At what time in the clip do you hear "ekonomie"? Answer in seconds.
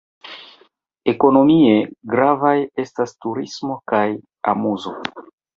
1.13-1.75